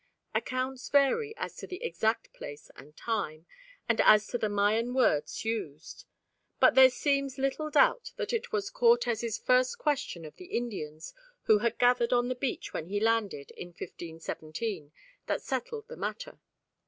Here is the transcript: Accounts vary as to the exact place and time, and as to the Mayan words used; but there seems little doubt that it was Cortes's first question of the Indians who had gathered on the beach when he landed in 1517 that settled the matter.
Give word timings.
Accounts 0.33 0.89
vary 0.89 1.35
as 1.37 1.55
to 1.57 1.67
the 1.67 1.83
exact 1.83 2.33
place 2.33 2.71
and 2.75 2.97
time, 2.97 3.45
and 3.87 4.01
as 4.01 4.25
to 4.29 4.39
the 4.39 4.49
Mayan 4.49 4.95
words 4.95 5.45
used; 5.45 6.05
but 6.59 6.73
there 6.73 6.89
seems 6.89 7.37
little 7.37 7.69
doubt 7.69 8.11
that 8.15 8.33
it 8.33 8.51
was 8.51 8.71
Cortes's 8.71 9.37
first 9.37 9.77
question 9.77 10.25
of 10.25 10.37
the 10.37 10.57
Indians 10.57 11.13
who 11.43 11.59
had 11.59 11.77
gathered 11.77 12.13
on 12.13 12.29
the 12.29 12.33
beach 12.33 12.73
when 12.73 12.87
he 12.87 12.99
landed 12.99 13.51
in 13.51 13.67
1517 13.67 14.91
that 15.27 15.43
settled 15.43 15.87
the 15.87 15.95
matter. 15.97 16.39